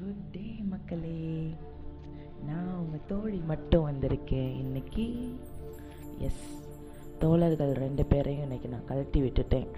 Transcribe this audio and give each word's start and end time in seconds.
Good 0.00 0.28
day 0.32 0.44
மக்களே. 0.68 1.16
நான் 2.46 2.68
உங்கள் 2.74 3.06
தோழி 3.06 3.38
மட்டும் 3.50 3.86
வந்திருக்கேன் 3.86 4.52
இன்னைக்கு. 4.60 5.04
எஸ் 6.18 6.44
தோழர்கள் 7.18 7.72
ரெண்டு 7.72 8.04
பேரையும் 8.04 8.42
இன்னைக்கு 8.42 8.68
நான் 8.68 8.86
கழட்டி 8.86 9.20
விட்டுட்டேன். 9.20 9.68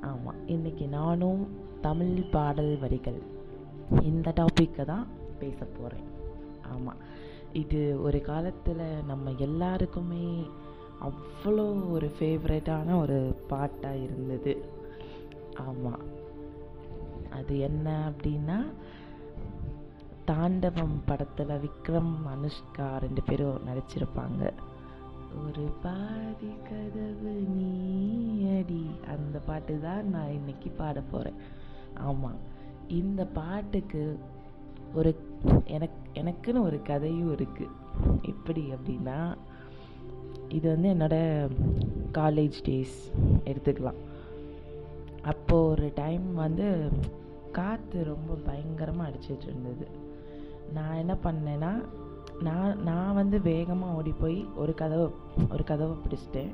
ஆமாம் 0.00 0.46
இன்னைக்கு 0.46 0.86
நானும் 0.88 1.42
தமிழ் 1.80 2.14
பாடல் 2.30 2.78
வரிகள் 2.78 3.18
இந்த 4.02 4.34
டாப்பிக்கை 4.40 4.84
தான் 4.84 5.06
பேச 5.38 5.64
போகிறேன் 5.64 6.06
ஆமாம் 6.74 7.02
இது 7.52 8.02
ஒரு 8.02 8.20
காலத்தில் 8.20 8.86
நம்ம 9.06 9.34
எல்லாருக்குமே 9.38 10.28
அவ்வளோ 11.08 11.90
ஒரு 11.90 12.10
ஃபேவரட்டான 12.20 12.98
ஒரு 13.00 13.18
பாட்டாக 13.48 13.96
இருந்தது. 13.96 14.54
ஆமாம் 15.66 16.17
அது 17.40 17.54
என்ன 17.68 17.86
அப்படின்னா 18.10 18.58
தாண்டவம் 20.30 20.96
படத்தில் 21.08 21.60
விக்ரம் 21.64 22.14
அனுஷ்கா 22.32 22.88
ரெண்டு 23.04 23.22
பேரும் 23.28 23.66
நடிச்சிருப்பாங்க. 23.68 24.42
ஒரு 25.44 25.64
பாதி 25.82 26.50
கதவு 26.68 27.32
நீ 27.56 27.72
அடி. 28.56 28.82
அந்த 29.14 29.38
பாட்டு 29.48 29.74
தான் 29.86 30.10
நான் 30.14 30.34
இன்னைக்கு 30.38 30.70
பாட 30.80 30.98
போகிறேன் 31.12 31.38
ஆமாம் 32.08 32.40
இந்த 33.00 33.22
பாட்டுக்கு 33.38 34.02
ஒரு 34.98 35.10
எனக்கு 35.76 35.98
எனக்குன்னு 36.20 36.66
ஒரு 36.68 36.78
கதையும் 36.90 37.32
இருக்குது 37.36 37.74
எப்படி 38.32 38.62
அப்படின்னா 38.74 39.18
இது 40.56 40.66
வந்து 40.74 40.88
என்னோட 40.94 41.16
காலேஜ் 42.18 42.58
டேஸ் 42.68 42.98
எடுத்துக்கலாம். 43.50 44.00
அப்போது 45.30 45.68
ஒரு 45.70 45.86
டைம் 45.94 46.26
வந்து 46.44 46.68
காற்று 47.56 48.00
ரொம்ப 48.04 48.32
பயங்கரமாக 48.48 49.08
அடிச்சிட்டு 49.10 49.46
இருந்தது. 49.50 49.86
நான் 50.76 51.00
என்ன 51.02 51.14
பண்ணேன்னா 51.26 51.72
நான் 52.46 52.80
நான் 52.88 53.18
வந்து 53.18 53.36
வேகமாக 53.42 53.96
ஓடி 53.98 54.12
போய் 54.22 54.38
ஒரு 54.62 54.72
கதவை 54.80 55.06
ஒரு 55.54 55.64
கதவை 55.70 55.94
பிடிச்சிட்டேன். 56.02 56.52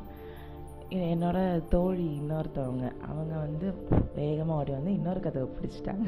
என்னோட 1.13 1.39
தோழி 1.73 2.07
இன்னொருத்தவங்க 2.21 2.87
அவங்க 3.09 3.35
வந்து 3.47 3.67
வேகமாக 4.15 4.61
ஓடி 4.61 4.73
வந்து 4.73 4.93
இன்னொரு 4.99 5.21
கதவை 5.27 5.49
பிடிச்சிட்டாங்க. 5.57 6.07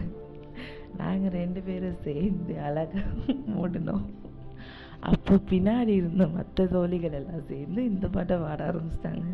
நாங்கள் 1.01 1.37
ரெண்டு 1.41 1.61
பேரும் 1.67 2.03
சேர்ந்து 2.07 2.55
அழகாக 2.69 3.35
மூடினோம் 3.57 4.07
அப்போ 5.11 5.35
பின்னாடி 5.51 5.93
இருந்த 6.01 6.25
மற்ற 6.37 6.67
தோழிகள் 6.75 7.17
எல்லாம் 7.19 7.49
சேர்ந்து 7.51 7.81
இந்த 7.91 8.07
பாட்டை 8.15 8.37
பாட 8.45 8.61
ஆரம்பிச்சிட்டாங்க. 8.71 9.27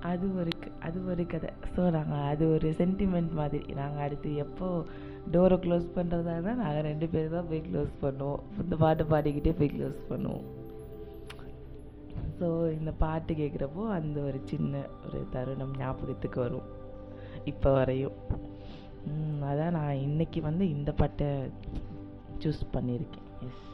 அது 0.00 0.36
ஒரு 0.36 0.50
க- 0.60 0.86
அது 0.86 1.06
ஒரு 1.06 1.26
கதை. 1.26 1.50
ஸோ 1.76 1.90
நாங்கள் 1.90 2.18
அது 2.18 2.52
ஒரு 2.52 2.70
சென்டிமெண்ட் 2.70 3.32
மாதிரி. 3.32 3.72
நாங்கள் 3.74 4.02
அடுத்து 4.02 4.36
எப்போது 4.36 4.88
டோரை 5.32 5.60
க்ளோஸ் 5.60 5.88
பண்ணுறதா 5.96 6.32
இருந்தால் 6.32 6.56
நாங்கள் 6.56 6.80
ரெண்டு 6.80 7.08
பேர் 7.08 7.30
தான் 7.30 7.48
போய் 7.48 7.62
க்ளோஸ் 7.72 7.92
பண்ணுவோம். 8.02 8.40
இந்த 8.62 8.76
பாட்டு 8.76 9.04
பாடிக்கிட்டே 9.04 9.54
போய் 9.58 9.72
க்ளோஸ் 9.78 9.98
பண்ணுவோம். 10.08 10.44
ஸோ 12.40 12.70
இந்த 12.78 12.92
பாட்டு 12.92 13.34
கேட்குறப்போ 13.34 13.88
அந்த 13.88 14.20
ஒரு 14.20 14.40
சின்ன 14.44 14.76
ஒரு 15.06 15.26
தருணம் 15.30 15.74
ஞாபகத்துக்கு 15.78 16.40
வரும். 16.40 16.62
இப்போ 17.44 17.72
வரையும். 17.72 18.12
அதான் 19.42 19.70
நான் 19.70 19.94
இன்றைக்கி 19.94 20.40
வந்து 20.40 20.68
இந்த 20.68 20.92
பாட்டை 20.92 21.26
சூஸ் 22.38 22.62
பண்ணியிருக்கேன். 22.72 23.26
எஸ் 23.40 23.64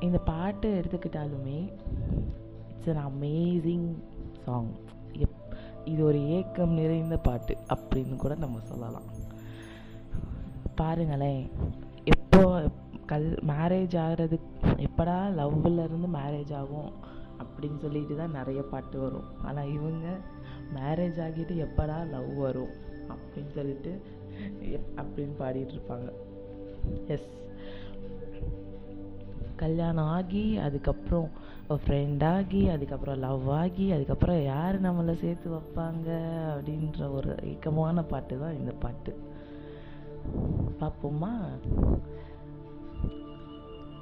இந்த 0.00 0.18
பாட்டு 0.18 0.80
எடுத்துக்கிட்டாலுமே 0.80 1.68
இட்ஸ் 2.70 2.96
அன் 2.96 3.12
அமேசிங் 3.12 3.94
சாங் 4.48 4.74
எப் 5.12 5.34
இது 5.84 6.04
ஒரு 6.04 6.28
ஏக்கம் 6.28 6.70
நிறைந்த 6.70 7.16
பாட்டு 7.16 7.56
அப்படின்னு 7.74 8.16
கூட 8.16 8.34
நம்ம 8.34 8.58
சொல்லலாம். 8.60 9.02
பாருங்களேன். 10.74 11.50
எப்போ 12.04 12.70
கல் 13.06 13.34
மேரேஜ் 13.34 13.98
ஆகிறது 13.98 14.40
எப்படா 14.62 15.30
லவ்வில் 15.38 15.88
மேரேஜ் 16.14 16.54
ஆகும் 16.54 16.92
அப்படின்னு 17.38 17.78
சொல்லிட்டு 17.78 18.16
தான் 18.16 18.30
நிறைய 18.30 18.62
பாட்டு 18.62 19.00
வரும். 19.00 19.38
ஆனால் 19.44 19.72
இவங்க 19.72 20.16
மேரேஜ் 20.74 21.20
ஆகிட்டு 21.20 21.68
எப்படா 21.68 22.10
லவ் 22.10 22.36
வரும் 22.36 22.70
அப்படின்னு 23.08 23.54
சொல்லிட்டு 23.54 24.02
எப்- 24.62 24.96
அப்படின்னு 24.96 25.32
பாடிட்டு 25.38 25.74
இருப்பாங்க. 25.74 26.12
எஸ் 27.06 27.36
கல்யாணம் 29.56 30.04
ஆகி 30.04 30.56
அதுக்கப்புறம் 30.56 31.28
ஃப்ரெண்ட் 31.70 31.84
ஃப்ரெண்டாகி 31.84 32.70
அதுக்கப்புறம் 32.70 33.18
லவ் 33.18 33.50
ஆகி 33.52 33.92
அதுக்கப்புறம் 33.92 34.42
யார் 34.44 34.76
நம்மளை 34.82 35.14
சேர்த்து 35.14 35.48
வைப்பாங்க 35.50 36.08
அப்படின்ற 36.48 37.10
ஒரு 37.12 37.32
ஏக்கமான 37.44 38.02
பாட்டு 38.02 38.38
தான் 38.38 38.58
இந்த 38.58 38.72
பாட்டு. 38.80 39.12
பார்ப்போமா 40.80 41.32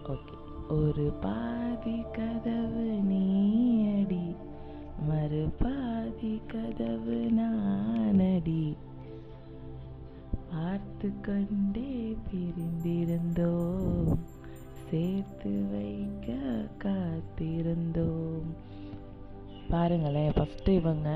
ஓகே 0.07 0.37
ஒரு 0.77 1.13
பாதி 1.21 2.03
கதவு 2.13 2.87
நீ 3.03 3.25
அடி 3.97 4.25
மறு 5.09 5.49
பாதி 5.59 6.41
கதவு 6.47 7.19
நானடி 7.33 8.63
பார்த்து 10.51 11.13
கொண்டே 11.21 11.91
பிரிந்திருந்தோம் 12.27 14.15
சேர்த்து 14.91 15.53
பாருங்களேன். 19.87 20.31
ஃபஸ்ட்டு 20.37 20.71
இவங்க 20.81 21.09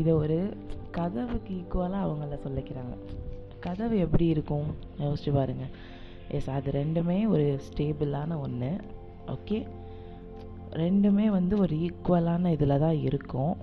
இதை 0.00 0.12
ஒரு 0.22 0.36
கதவுக்கு 0.96 1.52
ஈக்குவலாக 1.60 2.04
அவங்கள 2.06 2.36
சொல்லிக்கிறாங்க. 2.44 2.94
கதவு 3.64 3.96
எப்படி 4.04 4.26
இருக்கும்? 4.26 4.68
யோசிச்சு 5.04 5.30
பாருங்க. 5.36 5.64
எஸ் 6.36 6.50
அது 6.56 6.70
ரெண்டுமே 6.78 7.16
ஒரு 7.28 7.46
ஸ்டேபிளான 7.66 8.38
ஒன்று 8.44 8.70
ஓகே 9.34 9.58
ரெண்டுமே 10.82 11.26
வந்து 11.36 11.54
ஒரு 11.64 11.74
ஈக்குவலான 11.86 12.52
இதில் 12.56 12.82
தான் 12.84 12.98
இருக்கும். 13.08 13.54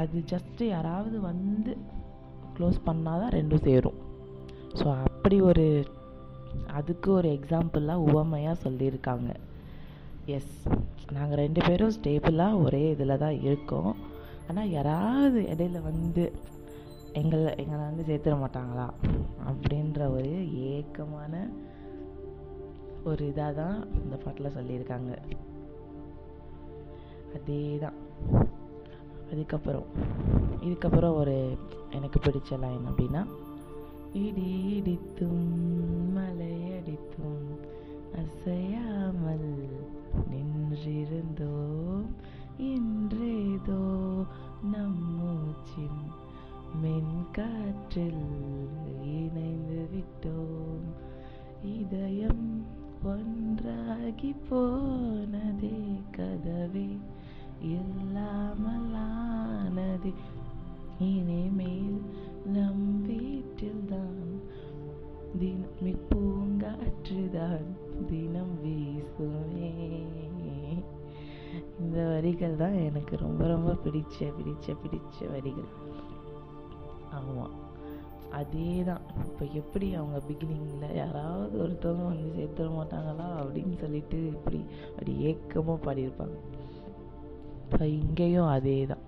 அது 0.00 0.24
ஜஸ்ட்டு 0.32 0.62
யாராவது 0.76 1.20
வந்து 1.20 1.72
க்ளோஸ் 2.56 2.80
பண்ணால் 2.88 3.22
தான் 3.22 3.36
ரெண்டும் 3.38 3.64
சேரும். 3.68 3.98
ஸோ 4.80 4.86
அப்படி 5.06 5.38
ஒரு 5.50 5.66
அதுக்கு 6.78 7.10
ஒரு 7.12 7.28
எக்ஸாம்பிளாக 7.38 8.06
உவமையாக 8.10 8.62
சொல்லியிருக்காங்க. 8.66 9.30
எஸ் 10.38 10.56
நாங்கள் 11.16 11.40
ரெண்டு 11.44 11.60
பேரும் 11.66 11.94
ஸ்டேபிளாக 11.96 12.62
ஒரே 12.64 12.90
இதில் 12.90 13.20
தான் 13.24 13.40
இருக்கோம். 13.40 13.92
ஆனால் 14.48 14.70
யாராவது 14.70 15.40
இடையில 15.52 15.82
வந்து 15.82 16.24
எங்களை 17.20 17.50
எங்களை 17.62 17.82
வந்து 17.88 18.04
சேர்த்துட 18.08 18.34
மாட்டாங்களா? 18.42 18.86
அப்படின்ற 19.50 20.00
ஒரு 20.16 20.32
ஏக்கமான 20.72 21.34
ஒரு 23.04 23.22
இதாக 23.28 23.52
தான் 23.54 23.76
இந்த 24.02 24.16
பாட்டில் 24.16 24.54
சொல்லியிருக்காங்க. 24.56 25.12
அதே 27.36 27.78
தான் 27.78 27.98
அதுக்கப்புறம் 29.32 29.88
இதுக்கப்புறம் 30.66 31.18
ஒரு 31.22 31.36
எனக்கு 31.96 32.18
பிடிச்ச 32.24 32.58
லைன் 32.64 32.88
அப்படின்னா 32.90 33.22
இடி 34.24 34.48
இடித்தும் 34.78 35.79
காற்றில் 47.32 48.24
இணைந்து 49.02 49.88
விட்டோம். 49.92 50.94
இதயம் 51.62 52.66
ஒன்றாகி 53.04 54.34
போனதே 54.48 55.82
கதவே 56.16 56.98
இல்லாமலானதே 57.62 60.12
இனிமேல் 60.98 62.02
நம் 62.46 63.06
வீட்டில்தான் 63.06 64.40
தினம் 65.38 65.82
இப்பூங்காற்றுதான் 65.82 67.66
தினம் 68.06 68.64
வீசுமே. 68.64 69.72
இந்த 71.80 72.06
வரிகள் 72.06 72.56
தான் 72.56 72.72
எனக்கு 72.72 73.16
ரொம்ப 73.16 73.46
ரொம்ப 73.46 73.72
பிடிச்ச 73.72 74.18
பிடிச்ச 74.18 74.66
பிடிச்ச 74.66 75.30
வரிகள். 75.30 75.88
ஆமாம் 77.18 77.54
அதே 78.38 78.84
தான் 78.88 79.04
இப்போ 79.26 79.44
எப்படி 79.60 79.86
அவங்க 79.94 80.18
பிகினிங்கில் 80.28 80.96
யாராவது 80.96 81.54
ஒருத்தவங்க 81.64 82.04
வந்து 82.10 82.28
சேர்த்துட 82.36 82.68
மாட்டாங்களா? 82.76 83.28
அப்படின்னு 83.42 83.76
சொல்லிட்டு 83.76 84.18
இப்படி 84.26 84.60
அப்படி 84.90 85.12
ஏக்கமாக 85.30 85.84
பாடியிருப்பாங்க. 85.86 86.36
இப்போ 87.64 87.86
இங்கேயும் 88.00 88.52
அதே 88.56 88.86
தான் 88.86 89.04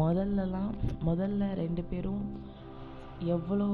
முதல்லலாம் 0.00 0.72
முதல்ல 1.08 1.52
ரெண்டு 1.62 1.82
பேரும் 1.82 2.24
எவ்வளோ 3.34 3.68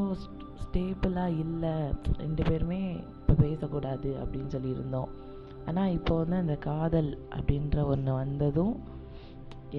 ஸ்டேபிளாக 0.64 1.38
இல்லை 1.44 1.74
ரெண்டு 2.18 2.42
பேருமே 2.48 2.80
இப்போ 3.18 3.34
பேசக்கூடாது 3.44 4.10
அப்படின்னு 4.22 4.54
சொல்லியிருந்தோம். 4.56 5.10
ஆனால் 5.66 5.94
இப்போ 5.98 6.12
வந்து 6.16 6.36
அந்த 6.36 6.56
காதல் 6.56 7.10
அப்படின்ற 7.36 7.84
ஒன்று 7.94 8.12
வந்ததும் 8.22 8.74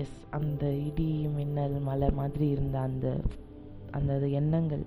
எஸ் 0.01 0.19
அந்த 0.29 0.71
இடி 0.71 1.27
மின்னல் 1.35 1.77
மலை 1.79 2.11
மாதிரி 2.11 2.49
இருந்த 2.49 2.79
அந்த 2.79 3.07
அந்த 3.91 4.13
எண்ணங்கள். 4.27 4.85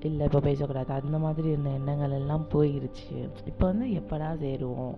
இல்லை 0.00 0.26
இப்போ 0.26 0.40
பேசக்கூடாது. 0.40 0.92
அந்த 0.92 1.18
மாதிரி 1.18 1.48
இருந்த 1.48 1.70
எண்ணங்கள் 1.70 2.10
எல்லாம் 2.10 2.46
போயிருச்சு. 2.52 3.28
இப்போ 3.46 3.66
வந்து 3.66 3.86
எப்படா 3.86 4.28
சேருவோம் 4.44 4.96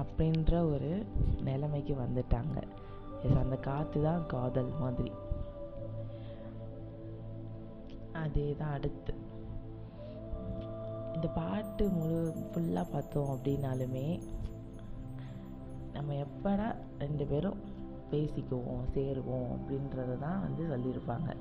அப்படின்ற 0.00 0.72
ஒரு 0.72 0.90
நிலைமைக்கு 1.42 1.94
வந்துட்டாங்க. 1.94 2.56
எஸ் 3.22 3.42
அந்த 3.44 3.56
காற்று 3.56 4.02
தான் 4.02 4.26
காதல் 4.26 4.72
மாதிரி. 4.80 5.12
அதே 8.12 8.56
தான் 8.58 8.72
அடுத்து. 8.72 9.14
இந்த 11.14 11.28
பாட்டு 11.28 11.88
முழு 11.88 12.34
ஃபுல்லாக 12.50 12.90
பார்த்தோம் 12.90 13.30
அப்படின்னாலுமே 13.34 14.20
நம்ம 15.92 16.14
எப்படா 16.14 16.74
ரெண்டு 16.98 17.26
பேரும் 17.26 17.67
பேசிக்குவோம் 18.12 18.84
சேருவோம் 18.94 19.48
அப்படின்றது 19.54 20.18
தான் 20.18 20.40
வந்து 20.40 20.64
சொல்லியிருப்பாங்க. 20.64 21.36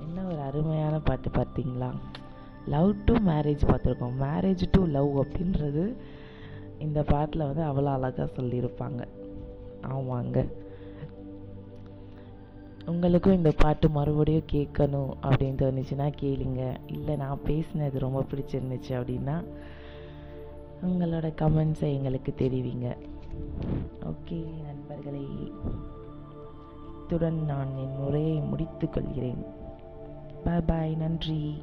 என்ன 0.00 0.22
ஒரு 0.22 0.40
அருமையான 0.40 0.98
பாட்டு 0.98 1.30
பார்த்தீங்களா? 1.30 1.90
லவ் 2.66 3.04
டு 3.04 3.14
மேரேஜ் 3.14 3.66
பார்த்துருக்கோம். 3.66 4.16
மேரேஜ் 4.20 4.62
டு 4.70 4.84
லவ் 4.84 5.18
அப்படின்றது 5.18 5.96
இந்த 6.78 7.02
பாட்டில் 7.02 7.52
வந்து 7.52 7.62
அவ்வளோ 7.62 7.92
அழகாக 7.92 8.28
சொல்லியிருப்பாங்க. 8.36 9.08
ஆமாங்க. 9.82 10.46
உங்களுக்கும் 12.86 13.34
இந்த 13.34 13.52
பாட்டு 13.56 13.90
மறுபடியும் 13.90 14.48
கேட்கணும் 14.52 15.10
அப்படின்னு 15.22 15.60
தோணுச்சுன்னா 15.62 16.12
கேளுங்க. 16.20 16.76
இல்லை 16.86 17.16
நான் 17.16 17.40
பேசினது 17.46 17.98
ரொம்ப 17.98 18.24
பிடிச்சிருந்துச்சு 18.30 18.88
அப்படின்னா 18.88 19.44
உங்களோட 20.86 21.32
கமெண்ட்ஸை 21.40 21.92
எங்களுக்கு 21.94 22.34
தெரிவிங்க. 22.38 22.96
ஓகே 24.08 24.62
நண்பர்களே. 24.62 25.52
இத்துடன் 27.00 27.44
நான் 27.44 27.76
என் 27.76 27.96
உரையை 27.96 28.40
முடித்துக் 28.40 28.92
கொள்கிறேன். 28.92 29.46
பாய் 30.44 30.60
பாய் 30.60 30.94
நன்றி. 30.94 31.62